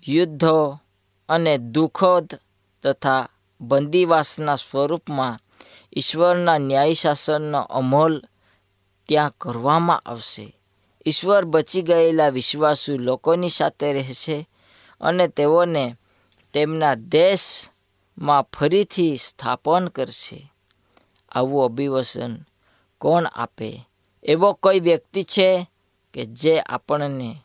યુદ્ધો 0.08 0.80
અને 1.28 1.58
દુઃખદ 1.58 2.38
તથા 2.82 3.28
બંદીવાસના 3.60 4.56
સ્વરૂપમાં 4.56 5.40
ઈશ્વરના 5.96 6.58
ન્યાય 6.58 6.94
શાસનનો 6.94 7.60
અમલ 7.60 8.22
ત્યાં 9.08 9.32
કરવામાં 9.40 9.98
આવશે. 9.98 10.56
ઈશ્વર 11.06 11.44
બચી 11.44 11.82
ગયેલા 11.82 12.28
વિશ્વાસુ 12.28 12.98
લોકોની 12.98 13.48
સાથે 13.48 13.92
રહેશે 13.92 14.48
અને 15.00 15.28
તેઓને 15.28 15.96
તેમના 16.52 16.94
દેશમાં 16.94 18.42
ફરીથી 18.42 19.16
સ્થાપન 19.16 19.88
કરશે. 19.88 20.52
આવું 21.28 21.64
અભિવસન 21.64 22.36
કોણ 22.98 23.24
આપે? 23.24 23.88
એવો 24.22 24.52
કોઈ 24.52 24.80
વ્યક્તિ 24.80 25.22
છે 25.22 25.70
કે 26.14 26.24
જે 26.24 26.60
આપણને 26.60 27.36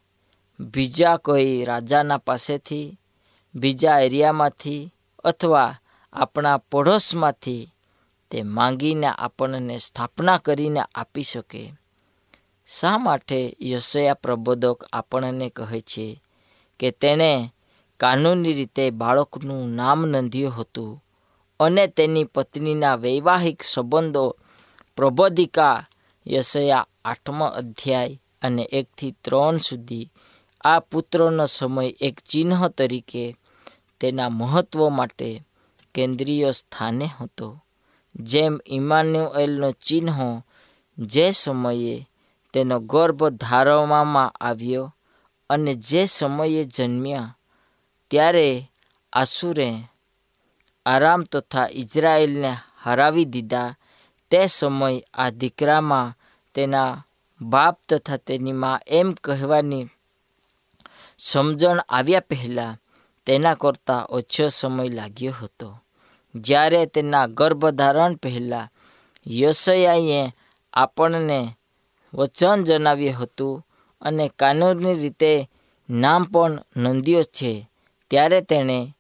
બીજા 0.60 1.18
કોઈ 1.18 1.64
રાજાના 1.64 2.18
પાસેથી, 2.18 3.00
બીજા 3.56 4.00
એરિયામાંથી 4.00 4.94
અથવા 5.24 5.76
આપણા 6.14 6.58
પડોશમાંથી 6.58 7.74
તે 8.32 8.44
માંગીને 8.44 9.08
આપણને 9.08 9.78
સ્થાપના 9.78 10.38
કરીને 10.38 10.82
આપી 10.96 11.24
શકે. 11.24 11.74
શા 12.68 12.98
માટે 12.98 13.56
યશયા 13.62 14.14
પ્રબોધક 14.14 14.84
આપણને 14.94 15.50
કહે 15.50 15.80
છે 15.80 16.24
કે 16.80 16.92
તેણે 16.92 17.54
કાનૂની 18.00 18.54
રીતે 18.54 18.90
બાળકનું 18.90 19.70
નામ 19.70 20.06
નોંધ્યું 20.06 20.56
હતું 20.56 21.04
અને 21.60 21.88
તેની 21.88 22.24
પત્નીના 22.24 22.96
વૈવાહિક 22.96 23.64
સંબંધો 23.64 24.36
પ્રબોધિકા 24.96 25.86
યશયા 26.28 26.88
આઠમો 27.06 27.46
અધ્યાય 27.46 28.22
અને 28.42 28.64
એકથી 28.64 29.12
ત્રણ 29.12 29.58
સુધી. 29.58 30.12
આ 30.62 30.80
પુત્રનો 30.80 31.46
સમય 31.46 31.94
એક 32.02 32.20
ચિહ્ન 32.20 32.68
તરીકે 32.68 33.36
તેના 34.00 34.30
મહત્ત્વ 34.30 34.90
માટે 34.90 35.44
કેન્દ્રીય 35.94 36.52
સ્થાને 36.52 37.06
હતો. 37.06 37.64
જેમ 38.20 38.60
ઇમાન્યુએલનું 38.66 39.74
ચિહ્નો 39.74 40.46
જે 40.98 41.32
સમયે 41.32 42.10
તેનો 42.54 42.80
ગર્ભ 42.80 43.28
ધારવામાં 43.30 44.30
આવ્યો 44.30 44.96
અને 45.50 45.74
જે 45.74 46.06
સમયે 46.06 46.64
જન્મ્યા, 46.64 47.38
ત્યારે 48.08 48.72
આસુરે 49.14 49.84
આરામ 50.86 51.22
તથા 51.24 51.68
ઇઝરાયેલને 51.72 52.58
હરાવી 52.82 53.26
દીધા. 53.26 53.76
તે 54.32 54.48
સમય 54.48 55.02
આ 55.14 55.30
દીકરામાં 55.30 56.18
તેના 56.54 57.06
બાપ 57.42 57.80
તથા 57.90 58.18
તેની 58.18 58.52
મા 58.52 58.80
એમ 58.88 59.12
કહેવાની 59.12 59.88
સમજણ 61.18 61.80
આવ્યા 61.90 62.20
પહેલાં 62.20 62.78
તેના 63.26 63.56
કરતાં 63.56 64.06
ઓછો 64.06 64.48
સમય 64.48 64.90
લાગ્યો 64.90 65.34
હતો. 65.34 65.78
જ્યારે 66.36 66.86
તેના 66.86 67.28
ગર્ભધારણ 67.28 68.16
પહેલાં 68.16 68.70
યશયાએ 69.26 70.34
આપણને 70.74 71.56
વચન 72.14 72.64
જણાવ્યું 72.64 73.20
હતું 73.20 73.64
અને 74.02 74.32
કાનૂની 74.40 74.94
રીતે 74.94 75.50
નામ 75.90 76.24
પણ 76.24 76.60
નોંધ્યો 76.78 77.24
છે, 77.24 77.68
ત્યારે 78.12 78.42
તેણે 78.42 78.94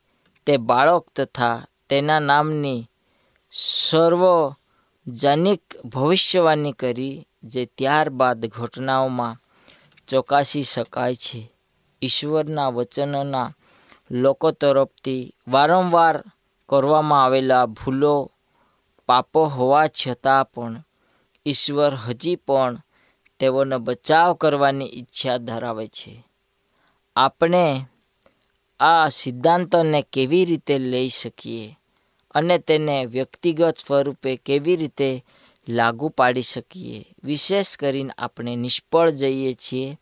તે 0.45 0.57
બાળક 0.57 1.05
તથા 1.15 1.65
તેના 1.89 2.19
નામની 2.19 2.87
સર્વજનિક 3.51 5.61
ભવિષ્યવાણી 5.85 6.71
કરી, 6.71 7.25
જે 7.43 7.69
ત્યારબાદ 7.77 8.45
ઘટનાઓમાં 8.45 9.37
ચોકાસી 10.07 10.63
શકાય 10.63 11.15
છે. 11.15 11.51
ઈશ્વરના 12.01 12.69
વચનોના 12.69 13.53
લોકો 14.11 14.51
તરફથી 14.51 15.33
વારંવાર 15.47 16.23
કરવામાં 16.69 17.23
આવેલા 17.23 17.65
ભૂલો 17.65 18.31
પાપો 19.05 19.45
હોવા 19.45 19.87
છતાં 19.87 20.45
પણ 20.45 20.83
ઈશ્વર 21.45 21.95
હજી 21.95 22.35
પણ 22.35 22.77
તેઓનો 23.39 23.79
બચાવ 23.79 24.33
કરવાની 24.33 24.85
ઈચ્છા 24.85 25.37
ધરાવે 25.37 25.87
છે. 25.87 26.25
આપણે 27.15 27.85
આ 28.79 29.09
સિદ્ધાંતોને 29.09 30.01
કેવી 30.01 30.45
રીતે 30.45 30.77
લઈ 30.77 31.09
શકીએ 31.09 31.77
અને 32.35 32.57
તેને 32.57 33.05
વ્યક્તિગત 33.05 33.77
સ્વરૂપે 33.77 34.35
કેવી 34.35 34.75
રીતે 34.75 35.25
લાગુ 35.67 36.09
પાડી 36.09 36.41
શકીએ? 36.41 37.05
વિશેષ 37.23 37.77
કરીને 37.77 38.13
આપણે 38.17 38.55
નિષ્ફળ 38.55 39.09
જઈએ 39.09 39.53
છીએ 39.53 39.97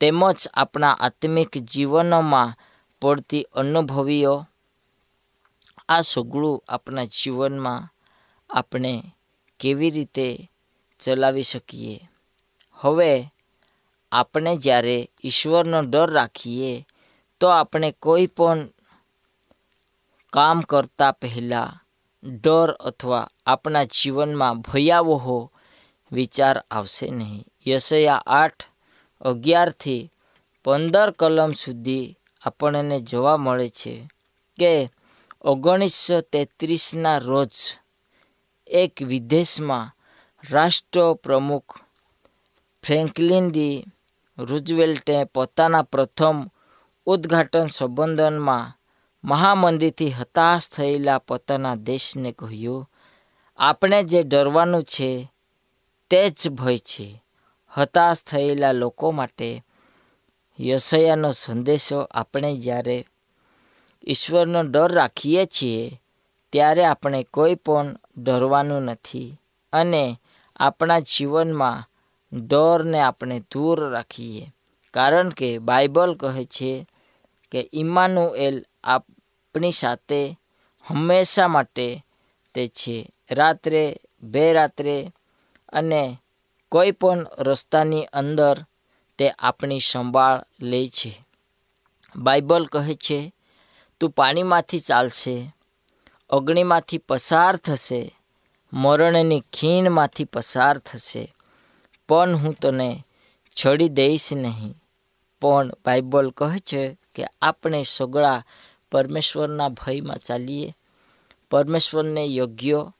તેમજ 0.00 0.48
આપણા 0.54 0.96
આત્મિક 1.00 1.58
જીવનોમાં 1.58 2.54
પડતી 3.02 3.42
અનુભવીઓ 3.42 4.46
આ 5.88 6.00
સગળું 6.00 6.62
આપણા 6.68 7.04
જીવનમાં 7.04 7.88
આપણે 8.50 9.14
કેવી 9.60 9.90
રીતે 9.90 10.50
ચલાવી 11.00 11.42
શકીએ? 11.42 12.00
હવે 12.74 13.32
આપણે 14.12 14.56
જ્યારે 14.56 15.08
ઈશ્વરનો 15.24 15.80
ડર 15.80 16.10
રાખીએ, 16.10 16.86
તો 17.40 17.46
આપણે 17.48 17.92
કોઈ 17.92 18.26
પણ 18.26 18.68
કામ 20.32 20.60
કરતા 20.60 21.12
પહેલાં 21.12 21.82
ડર 22.28 22.70
અથવા 22.70 23.30
આપણા 23.46 23.84
જીવનમાં 23.84 24.60
ભયાવહો 24.60 25.52
વિચાર 26.12 26.64
આવશે 26.70 27.10
નહીં. 27.10 27.44
યશયા 27.66 28.22
આઠ, 28.26 28.64
અગિયારથી 29.20 30.10
પંદર 30.64 31.10
કલમ 31.10 31.52
સુધી 31.52 32.16
આપણને 32.42 33.00
જોવા 33.00 33.36
મળે 33.36 33.68
છે 33.68 34.08
કે 34.58 34.90
ઓગણીસો 35.44 36.20
તેત્રીસના 36.20 37.18
રોજ 37.18 37.48
એક 38.66 39.02
વિદેશમાં 39.02 39.96
રાષ્ટ્ર 40.50 41.12
પ્રમુખ 41.12 41.76
ફ્રેન્કલિન 42.84 43.48
ડી 43.50 43.84
રૂઝવેલ્ટે 44.38 45.24
પોતાના 45.24 45.82
પ્રથમ 45.82 46.50
ઉદ્ઘાટન 47.06 47.66
સંબોધનમાં 47.66 48.78
મહામંદીથી 49.24 50.10
હતાશ 50.10 50.68
થયેલા 50.68 51.18
પોતાના 51.18 51.74
દેશને 51.74 52.32
કહ્યું, 52.32 52.90
આપણે 53.58 54.02
જે 54.02 54.22
ડરવાનું 54.22 54.82
છે 54.82 55.32
તે 56.10 56.30
જ 56.30 56.48
ભય 56.48 56.76
છે. 56.76 57.22
હતાશ 57.68 58.22
થયેલા 58.22 58.72
લોકો 58.72 59.10
માટે 59.10 59.64
યશયાનો 60.60 61.32
સંદેશો 61.32 61.98
આપણે 62.00 62.56
જ્યારે 62.56 63.06
ઈશ્વરનો 64.06 64.62
ડર 64.62 64.92
રાખીએ 64.92 65.46
છીએ, 65.46 66.00
ત્યારે 66.52 66.84
આપણે 66.84 67.22
કોઈ 67.22 67.54
પણ 67.54 67.96
ડરવાનું 68.16 68.82
નથી. 68.82 69.36
અને 69.72 70.20
આપણા 70.56 71.00
જીવનમાં 71.00 71.88
ડરને 72.46 73.00
આપણે 73.00 73.40
દૂર 73.40 73.90
રાખીએ. 73.90 74.52
કારણ 74.90 75.28
કે 75.28 75.58
બાઇબલ 75.58 76.14
કહે 76.14 76.44
છે 76.44 76.86
કે 77.50 77.70
ઇમાનુએલ 77.72 78.64
આપણી 78.84 79.72
સાથે 79.72 80.38
હંમેશા 80.88 81.48
માટે 81.48 82.04
તે 82.54 82.66
છે. 82.66 83.10
રાત્રે, 83.30 83.96
બે 84.22 84.52
રાત્રે 84.52 85.12
અને 85.68 86.18
કોઈ 86.68 86.90
પણ 86.90 87.26
રસ્તાની 87.38 88.04
અંદર 88.04 88.64
તે 89.18 89.30
આપણી 89.30 89.80
સંભાળ 89.80 90.46
લે 90.60 90.88
છે. 90.88 91.26
બાઇબલ 92.16 92.64
કહે 92.64 92.94
છે 92.94 93.34
તું 94.02 94.10
પાણીમાંથી 94.10 94.78
ચાલશે, 94.78 95.54
અગ્નિમાંથી 96.30 96.98
પસાર 96.98 97.56
થશે, 97.56 98.18
મરણની 98.72 99.40
ખીણમાંથી 99.40 100.24
પસાર 100.24 100.78
થશે. 100.78 101.34
પણ 102.08 102.36
હું 102.36 102.54
તને 102.54 103.04
છડી 103.64 103.88
દઈશ 103.88 104.32
નહીં. 104.32 104.74
પણ 105.40 105.68
બાઇબલ 105.68 106.30
કહે 106.30 106.58
છે 106.58 106.98
કે 107.14 107.24
આપણે 107.42 107.82
સગળા 107.82 108.44
પરમેશ્વરના 108.92 109.68
ભયમાં 109.68 110.18
ચાલીએ. 110.18 110.74
પરમેશ્વરને 111.50 112.24
યોગ્ય 112.24 112.92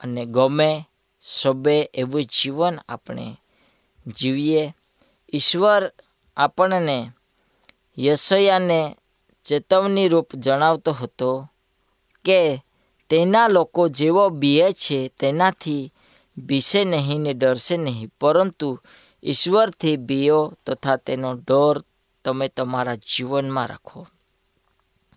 અને 0.00 0.26
ગમે 0.26 0.84
સબે 1.20 1.90
એવું 1.94 2.24
જીવન 2.24 2.78
આપણે 2.88 3.36
જીવીએ. 4.16 4.74
ઈશ્વર 5.32 5.92
આપણને 6.36 7.10
યશયાને 7.98 8.96
ચેતવણી 9.44 10.08
રૂપ 10.08 10.34
જણાવતો 10.34 10.92
હતો 10.92 11.48
કે 12.24 12.64
તેના 13.10 13.48
લોકો 13.48 13.88
જેવો 13.88 14.28
બીએ 14.28 14.72
છે, 14.72 15.08
તેનાથી 15.08 15.92
બીશે 16.36 16.84
નહીં 16.84 17.20
ને 17.20 17.32
ડરશે 17.32 17.76
નહીં. 17.76 18.08
પરંતુ 18.20 18.80
ઈશ્વરથી 19.24 19.96
બીઓ 19.96 20.52
તથા 20.66 20.96
તેનો 20.96 21.34
ડર 21.34 21.82
તમે 22.24 22.48
તમારા 22.48 22.94
જીવનમાં 22.94 23.66
રાખો. 23.66 24.06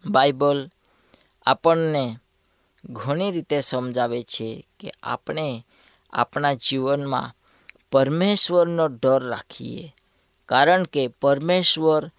બાઇબલ 0.05 0.69
આપણને 1.45 2.17
ઘણી 2.85 3.31
રીતે 3.31 3.59
સમજાવે 3.59 4.23
છે 4.23 4.67
કે 4.79 4.91
આપણે 5.03 5.65
આપણા 6.13 6.53
જીવનમાં 6.53 7.35
પરમેશ્વરનો 7.91 8.87
ડર 8.87 9.23
રાખીએ. 9.23 9.95
કારણ 10.45 10.83
કે 10.83 11.07
પરમેશ્વર 11.07 12.11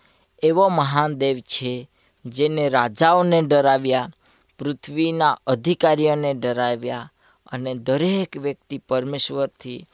એવો 0.43 0.69
મહાન 0.69 1.15
દેવ 1.15 1.39
છે 1.39 1.91
જેને 2.25 2.69
રાજાઓને 2.69 3.43
ડરાવ્યા, 3.43 4.11
પૃથ્વીના 4.59 5.39
અધિકારીઓને 5.47 6.35
ડરાવ્યા 6.35 7.13
અને 7.47 7.75
દરેક 7.75 8.37
વ્યક્તિ 8.37 8.79
પરમેશ્વરથી 8.79 9.87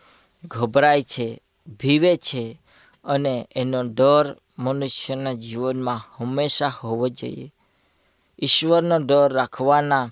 ગભરાય 0.45 1.03
છે, 1.03 1.41
ભીવે 1.81 2.17
છે 2.17 2.61
અને 3.05 3.49
એનો 3.57 3.83
ડર 3.83 4.37
મનુષ્યના 4.59 5.33
જીવનમાં 5.33 6.09
હંમેશા 6.17 6.69
હોવો 6.69 7.09
જોઈએ. 7.09 7.53
ઈશ્વરનો 8.43 8.99
ડર 8.99 9.33
રાખવાના 9.33 10.11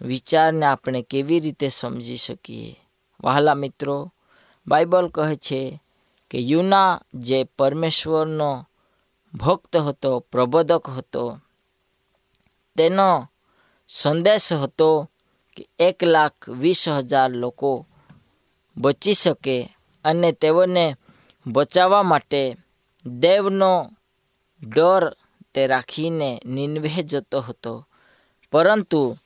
વિચારને 0.00 0.66
આપણે 0.66 1.02
કેવી 1.02 1.40
રીતે 1.40 1.68
સમજી 1.68 2.16
શકીએ? 2.16 2.80
વહાલા 3.24 3.54
મિત્રો, 3.54 4.12
બાઇબલ 4.66 5.08
કહે 5.08 5.34
છે 5.34 5.80
કે 6.30 6.38
યુના 6.38 7.00
જે 7.14 7.44
પરમેશ્વરનો 7.44 8.68
ભક્ત 9.34 9.76
હતો, 9.76 10.20
પ્રબોધક 10.20 10.90
હતો 10.90 11.38
તેનો 12.76 13.28
સંદેશ 13.88 14.52
હતો 14.52 15.08
કે 15.56 15.62
એક 15.78 16.02
લાખ 16.02 16.48
વીસ 16.48 16.88
હજાર 16.88 17.30
લોકો 17.32 17.86
બચી 18.76 19.14
શકે 19.14 19.56
અને 20.04 20.32
તેઓને 20.32 20.96
બચાવવા 21.46 22.02
માટે 22.02 22.56
દેવનો 23.06 23.90
ડર 24.62 25.04
તે 25.54 25.66
રાખીને 25.66 26.40
નિનવે 26.44 26.88
જતો 26.88 27.40
હતો. 27.40 27.86
પરંતુ 28.52 29.16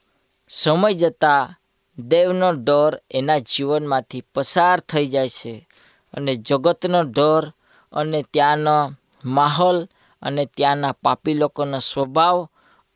સમય 0.49 0.93
જતાં 0.93 1.55
દેવનો 1.99 2.53
ડર 2.53 3.01
એના 3.11 3.39
જીવનમાંથી 3.39 4.21
પસાર 4.35 4.81
થઈ 4.81 5.07
જાય 5.07 5.29
છે 5.29 5.69
અને 6.15 6.37
જગતનો 6.37 7.03
ડર 7.03 7.45
અને 7.93 8.23
ત્યાંનો 8.23 8.77
માહોલ 9.25 9.89
અને 10.23 10.47
ત્યાંના 10.47 10.93
પાપી 10.93 11.35
લોકોનો 11.35 11.79
સ્વભાવ 11.79 12.49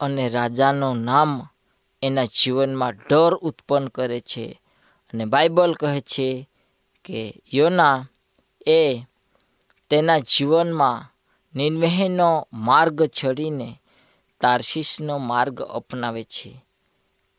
અને 0.03 0.29
રાજાનું 0.29 0.99
નામ 0.99 1.49
એના 2.03 2.25
જીવનમાં 2.25 2.93
ડર 2.93 3.35
ઉત્પન્ન 3.35 3.89
કરે 3.89 4.21
છે. 4.21 4.61
અને 5.13 5.25
બાઇબલ 5.25 5.73
કહે 5.73 6.01
છે 6.01 6.49
કે 7.05 7.35
યોના 7.55 8.07
એ 8.67 9.03
તેના 9.91 10.19
જીવનમાં 10.19 11.13
નિર્વહેનો 11.55 12.49
માર્ગ 12.53 13.03
છડીને 13.03 13.81
તારશીસનો 14.41 15.19
માર્ગ 15.19 15.63
અપનાવે 15.63 16.25
છે. 16.25 16.65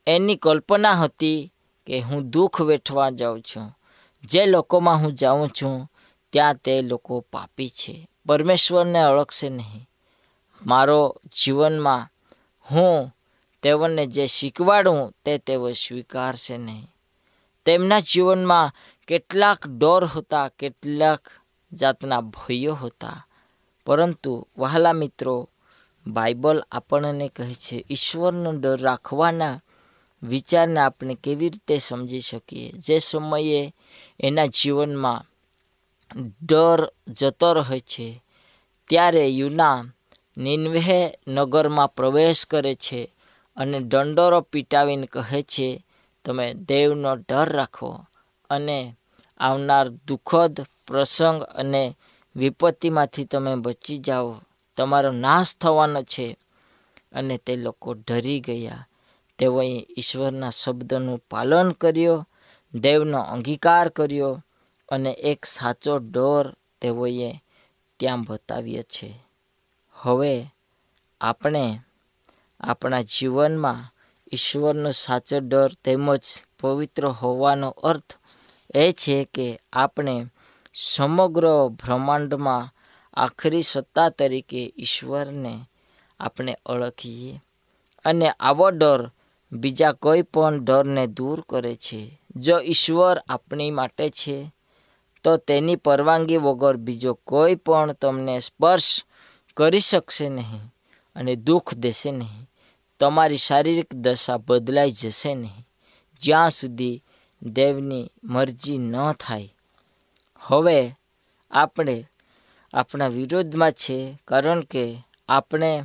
એની 0.08 0.36
કલ્પના 0.36 0.94
હતી 0.94 1.54
કે 1.86 2.00
હું 2.00 2.30
દુઃખ 2.30 2.62
વેઠવા 2.62 3.10
જાઉં 3.10 3.42
છું. 3.42 3.78
જે 4.26 4.46
લોકોમાં 4.46 4.98
હું 4.98 5.14
જાઉં 5.14 5.50
છું, 5.50 5.92
ત્યાં 6.30 6.56
તે 6.56 6.82
લોકો 6.82 7.20
પાપી 7.20 7.70
છે. 7.70 8.10
પરમેશ્વરને 8.26 9.04
ઓળખશે 9.04 9.50
નહીં. 9.50 9.88
મારો 10.66 11.16
જીવનમાં 11.44 12.13
હું 12.72 13.16
તેઓને 13.62 14.08
જે 14.08 14.28
શીખવાડું 14.28 15.16
તે 15.26 15.38
તેઓ 15.38 15.72
સ્વીકારશે 15.72 16.58
નહીં. 16.58 16.88
તેમના 17.66 18.00
જીવનમાં 18.00 18.72
કેટલાક 19.08 19.68
ડર 19.68 20.06
હતા, 20.06 20.48
કેટલાક 20.48 21.20
જાતના 21.74 22.22
ભયો 22.22 22.76
હતા. 22.76 23.28
પરંતુ 23.86 24.48
વહાલા 24.58 24.94
મિત્રો, 24.94 25.50
બાઇબલ 26.08 26.64
આપણને 26.72 27.32
કહે 27.36 27.54
છે, 27.54 27.86
ઈશ્વરનો 27.90 28.52
ડર 28.52 28.82
રાખવાના 28.82 29.62
વિચારને 30.24 30.80
આપણે 30.80 31.18
કેવી 31.24 31.50
રીતે 31.50 31.78
સમજી 31.78 32.20
શકીએ? 32.20 32.72
જે 32.72 33.00
સમયે 33.00 33.76
એના 34.20 34.46
જીવનમાં 34.46 35.26
ડર 36.46 36.92
જતો 37.08 37.54
રહે 37.54 37.80
છે, 37.80 38.24
ત્યારે 38.90 39.30
યુના 39.30 39.86
નિન્વેહ 40.38 41.12
નગરમાં 41.28 41.88
પ્રવેશ 41.88 42.46
કરે 42.46 42.74
છે 42.74 43.12
અને 43.58 43.80
દંડોરો 43.80 44.42
પીટાવીને 44.42 45.06
કહે 45.06 45.42
છે, 45.42 45.86
તમે 46.26 46.54
દેવનો 46.54 47.16
ડર 47.16 47.50
રાખો 47.50 48.06
અને 48.50 48.96
આવનાર 49.40 49.90
દુઃખદ 49.90 50.66
પ્રસંગ 50.88 51.44
અને 51.44 51.96
વિપત્તિમાંથી 52.36 53.26
તમે 53.26 53.56
બચી 53.56 53.98
જાઓ. 53.98 54.36
તમારો 54.78 55.12
નાશ 55.12 55.56
થવાનો 55.56 56.04
છે. 56.04 56.38
અને 57.12 57.38
તે 57.38 57.56
લોકો 57.56 57.94
ડરી 57.94 58.40
ગયા. 58.40 58.88
તેઓએ 59.38 59.88
ઈશ્વરના 59.98 60.50
શબ્દનું 60.50 61.24
પાલન 61.32 61.72
કર્યો, 61.72 62.28
દેવનો 62.74 63.20
અંગીકાર 63.20 63.90
કર્યો 63.90 64.44
અને 64.90 65.12
એક 65.12 65.46
સાચો 65.46 65.98
ડર 65.98 66.54
તેઓએ 66.82 67.34
ત્યાં 68.00 68.22
બતાવ્યો 68.22 68.82
છે. 68.82 69.23
હવે 70.04 70.54
આપણે 71.22 71.80
આપણા 72.60 73.02
જીવનમાં 73.02 73.94
ઈશ્વરનો 74.34 74.92
સાચો 74.92 75.40
ડર 75.40 75.72
તેમજ 75.84 76.20
પવિત્ર 76.60 77.06
હોવાનો 77.08 77.70
અર્થ 77.70 78.14
એ 78.76 78.92
છે 78.92 79.30
કે 79.34 79.60
આપણે 79.74 80.26
સમગ્ર 80.74 81.46
બ્રહ્માંડમાં 81.68 82.74
આખરી 83.14 83.62
સત્તા 83.62 84.10
તરીકે 84.10 84.74
ઈશ્વરને 84.78 85.66
આપણે 86.20 86.58
ઓળખીએ 86.66 87.42
અને 88.06 88.30
આવો 88.30 88.70
ડર 88.70 89.12
બીજા 89.52 89.92
કોઈ 89.92 90.22
પણ 90.22 90.66
ડરને 90.66 91.08
દૂર 91.08 91.44
કરે 91.50 91.76
છે. 91.76 92.22
જો 92.36 92.60
ઈશ્વર 92.60 93.18
આપણી 93.30 93.72
માટે 93.72 94.10
છે, 94.10 94.54
તો 95.24 95.38
તેની 95.38 95.76
પરવાનગી 95.76 96.38
વગર 96.38 96.78
બીજો 96.78 97.14
કોઈ 97.14 97.56
પણ 97.56 97.94
તમને 97.94 98.40
સ્પર્શ 98.40 99.04
કરી 99.58 99.80
શકશે 99.80 100.30
નહીં 100.30 100.74
અને 101.16 101.36
દુઃખ 101.36 101.74
દેશે 101.74 102.12
નહીં. 102.12 102.50
તમારી 103.00 103.38
શારીરિક 103.38 103.96
દશા 103.96 104.38
બદલાઈ 104.38 104.92
જશે 104.92 105.34
નહીં. 105.34 105.68
જ્યાં 106.22 106.50
સુધી 106.50 107.04
દેવની 107.44 108.12
મરજી 108.24 108.78
ન 108.78 109.12
થાય. 109.12 109.54
હવે 110.40 110.94
આપણે 111.52 112.06
આપણા 112.74 113.08
વિરોધમાં 113.08 113.72
છે, 113.72 114.20
કારણ 114.28 114.62
કે 114.62 114.98
આપણે 115.30 115.84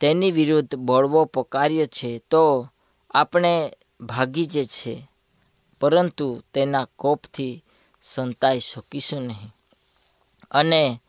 તેની 0.00 0.30
વિરુદ્ધ 0.30 0.74
બળવો 0.74 1.24
પકાર્ય 1.24 1.86
છે 1.86 2.18
તો 2.30 2.68
આપણે 3.10 3.72
ભાગી 4.00 4.44
જે 4.44 4.64
છે. 4.64 5.08
પરંતુ 5.80 6.42
તેના 6.54 6.84
કોપથી 6.84 7.64
સંતાઈ 8.02 8.60
શકીશું 8.60 9.22
નહીં. 9.22 9.54
અને 10.50 11.00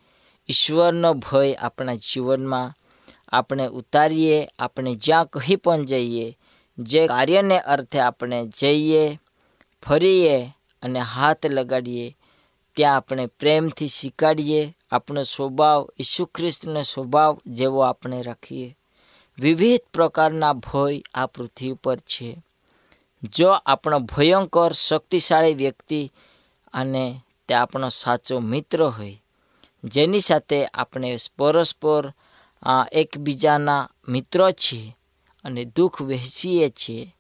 ઈશ્વરનો 0.50 1.14
ભય 1.14 1.54
આપણા 1.54 1.96
જીવનમાં. 1.96 2.74
આપણે 3.30 3.68
ઉતારીએ, 3.68 4.48
આપણે 4.60 4.96
જ્યાં 4.96 5.26
કહી 5.26 5.56
પણ 5.56 5.86
જઈએ, 5.86 6.38
જે 6.78 7.08
કાર્યને 7.08 7.60
અર્થે 7.60 8.00
આપણે 8.00 8.52
જઈએ, 8.60 9.20
ફરીએ 9.82 10.46
અને 10.84 11.00
હાથ 11.00 11.46
લગાડીએ, 11.46 12.16
ત્યાં 12.76 12.98
આપણે 12.98 13.26
પ્રેમથી 13.26 13.88
શીખાડીએ 13.88 14.78
આપણો 14.92 15.24
સ્વભાવ 15.24 15.90
ઈસુ 16.00 16.26
ખ્રિસ્તનો 16.26 16.82
સ્વભાવ 16.82 17.38
જેવો 17.46 17.80
આપણે 17.80 18.22
રાખીએ. 18.22 18.78
વિવિધ 19.40 19.82
પ્રકારના 19.94 20.54
ભય 20.54 21.02
આ 21.14 21.26
પૃથ્વી 21.26 21.74
પર 21.74 21.96
છે. 21.96 22.44
જો 23.24 23.50
આપણો 23.50 24.00
ભયંકર 24.00 24.72
શક્તિશાળી 24.72 25.54
વ્યક્તિ 25.54 26.12
અને 26.74 27.22
તે 27.48 27.54
આપણો 27.54 27.90
સાચો 27.90 28.40
મિત્ર 28.40 28.84
હોય 28.84 29.22
જેની 29.94 30.20
સાથે 30.20 30.60
આપણે 30.74 31.10
પરસ્પર 31.38 32.04
એકબીજાના 32.92 33.90
મિત્રો 34.08 34.48
છીએ 34.52 34.96
અને 35.46 35.62
દુઃખ 35.66 36.02
વહેંચીએ 36.02 36.68
છીએ, 36.70 37.16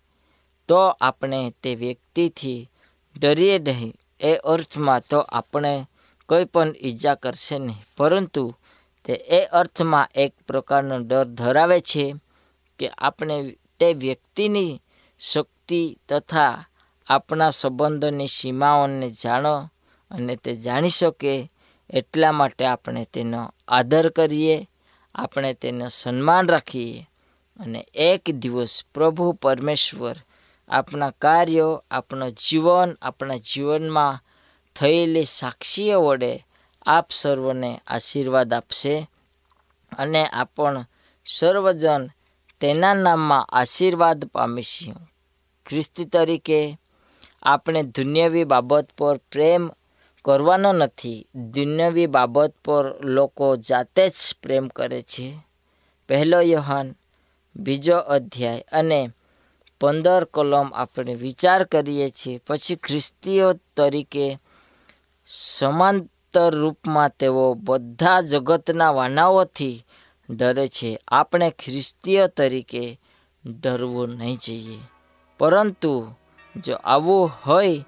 તો 0.70 0.80
આપણે 1.02 1.40
તે 1.62 1.72
વ્યક્તિથી 1.76 2.70
ડરીએ 3.16 3.58
નહીં. 3.60 3.94
એ 4.20 4.32
અર્થમાં 4.44 5.02
તો 5.10 5.20
આપણે 5.20 5.74
કોઈ 6.30 6.46
પણ 6.46 6.70
ઈજા 6.82 7.16
કરશે 7.16 7.58
નહીં. 7.58 7.84
પરંતુ 7.98 8.44
તે 9.06 9.14
એ 9.14 9.40
અર્થમાં 9.60 10.08
એક 10.16 10.34
પ્રકારનો 10.48 10.96
ડર 11.00 11.28
ધરાવે 11.40 11.80
છે 11.80 12.06
કે 12.80 12.88
આપણે 12.98 13.38
તે 13.80 13.88
વ્યક્તિની 13.94 14.82
શક્તિ 15.20 15.82
તથા 16.10 16.54
આપણા 17.08 17.50
સંબંધોની 17.50 18.28
સીમાઓને 18.28 19.08
જાણો 19.22 19.56
અને 20.12 20.34
તે 20.36 20.52
જાણી 20.56 20.90
શકે 20.90 21.34
એટલા 21.90 22.32
માટે 22.32 22.66
આપણે 22.66 23.08
તેનો 23.14 23.54
આદર 23.68 24.10
કરીએ, 24.10 24.70
આપણે 25.16 25.54
તેનું 25.54 25.90
સન્માન 25.90 26.50
રાખીએ 26.50 27.10
અને 27.60 27.86
એક 27.94 28.32
દિવસ 28.32 28.84
પ્રભુ 28.94 29.32
પરમેશ્વર 29.32 30.16
આપણા 30.70 31.10
કાર્યો 31.10 31.84
આપણું 31.92 32.32
જીવન, 32.32 32.98
આપણા 33.02 33.36
જીવનમાં 33.36 34.24
થયેલી 34.76 35.24
સાક્ષીઓ 35.24 36.02
વડે 36.02 36.46
આપ 36.86 37.12
સર્વને 37.12 37.82
આશીર્વાદ 37.88 38.54
આપશે 38.54 39.10
અને 39.98 40.26
આપણ 40.26 40.86
સર્વજન 41.26 42.10
તેના 42.60 42.94
નામમાં 42.94 43.46
આશીર્વાદ 43.46 44.26
પામીશું. 44.26 45.12
ખ્રિસ્તી 45.66 46.06
તરીકે 46.06 46.78
આપણે 47.44 47.84
દુનિયાવી 47.84 48.44
બાબત 48.44 48.88
પર 48.98 49.18
પ્રેમ 49.18 49.72
કરવાનો 50.26 50.74
નથી. 50.74 51.28
દુન્યવી 51.36 52.08
બાબત 52.08 52.54
પર 52.66 53.06
લોકો 53.06 53.56
જાતે 53.56 54.10
જ 54.10 54.14
પ્રેમ 54.44 54.68
કરે 54.68 55.02
છે. 55.02 55.38
પહેલો 56.08 56.42
યોહાન, 56.42 56.96
બીજો 57.56 57.98
અધ્યાય 57.98 58.66
અને 58.72 59.10
પંદર 59.82 60.24
કલમ 60.24 60.74
આપણે 60.74 61.16
વિચાર 61.16 61.64
કરીએ 61.64 62.10
છીએ. 62.10 62.42
પછી 62.48 62.76
ખ્રિસ્તીઓ 62.76 63.54
તરીકે 63.54 64.38
સમાંતર 65.28 66.56
રૂપમાં 66.56 67.10
તેઓ 67.10 67.54
બધા 67.54 68.22
જગતના 68.22 68.92
વાનાઓથી 68.92 69.86
ડરે 70.30 70.68
છે. 70.68 71.00
આપણે 71.08 71.50
ખ્રિસ્તીય 71.60 72.28
તરીકે 72.28 73.00
ડરવું 73.46 74.10
નહીં 74.10 74.38
જોઈએ. 74.38 74.80
પરંતુ 75.40 76.14
જો 76.56 76.76
આવું 76.76 77.32
હોય 77.48 77.86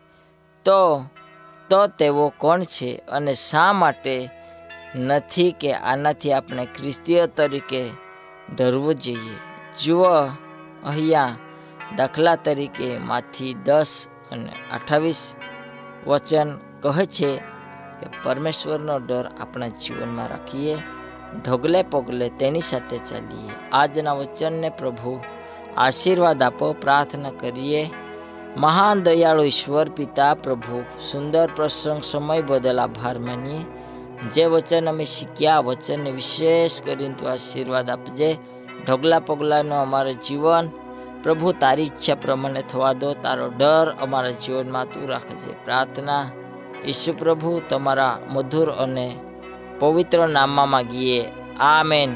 તો 0.65 1.05
તો 1.69 1.87
તેઓ 1.87 2.33
કોણ 2.37 2.63
છે 2.63 2.95
અને 2.95 3.33
શા 3.33 3.73
માટે 3.73 4.29
નથી 4.95 5.51
કે 5.51 5.73
આનાથી 5.73 6.33
આપણે 6.33 6.65
ખ્રિસ્તીય 6.65 7.27
તરીકે 7.27 7.89
ડરવું 8.55 8.95
જોઈએ? 8.95 9.37
જુઓ, 9.83 10.09
અહીંયા 10.85 11.35
દાખલા 11.97 12.35
તરીકે 12.35 12.97
માંથી 12.97 13.53
દસ 13.53 14.07
અને 14.31 14.49
અઠાવીસ 14.73 15.35
વચન 16.07 16.49
કહે 16.81 17.05
છે 17.05 17.37
કે 17.99 18.07
પરમેશ્વરનો 18.23 18.99
ડર 18.99 19.31
આપણા 19.39 19.67
જીવનમાં 19.67 20.27
રાખીએ, 20.27 20.77
ઢગલે 21.45 21.83
પગલે 21.83 22.29
તેની 22.29 22.61
સાથે 22.61 22.97
ચાલીએ. 22.97 23.51
આજના 23.71 24.13
વચનને 24.13 24.69
પ્રભુ 24.69 25.19
આશીર્વાદ 25.77 26.43
આપો, 26.43 26.73
પ્રાર્થના 26.73 27.31
કરીએ. 27.31 27.89
મહાન 28.57 29.03
દયાળુ 29.03 29.43
ઈશ્વર, 29.43 29.89
પિતા, 29.89 30.33
પ્રભુ, 30.33 30.83
સુંદર, 31.11 31.49
પ્રસંગ, 31.55 32.01
સમય 32.01 32.41
બદલ 32.41 32.79
આભાર 32.79 33.19
માનીએ. 33.19 33.65
જે 34.31 34.45
વચન 34.45 34.89
અમે 34.89 35.03
શીખ્યા 35.03 35.59
વચનને 35.59 36.11
વિશેષ 36.11 36.81
કરીને 36.81 37.13
તું 37.13 37.31
આશીર્વાદ 37.31 37.89
આપજે. 37.89 38.37
ઢગલા 38.87 39.19
પગલાનું 39.19 39.77
અમારું 39.77 40.13
જીવન, 40.13 40.69
પ્રભુ, 41.23 41.51
તારી 41.51 41.83
ઈચ્છા 41.83 42.15
પ્રમાણે 42.15 42.63
થવા 42.69 42.93
દો. 42.93 43.13
તારો 43.13 43.47
ડર 43.47 43.95
અમારા 44.01 44.29
જીવનમાં 44.29 44.85
તું 44.85 45.09
રાખજે. 45.09 45.53
પ્રાર્થના 45.65 46.25
ઈશુ 46.85 47.13
પ્રભુ, 47.13 47.61
તમારા 47.69 48.19
મધુર 48.29 48.71
અને 48.71 49.19
પવિત્ર 49.79 50.27
નામમાં 50.27 50.69
માગીએ. 50.69 51.25
આમેન. 51.59 52.15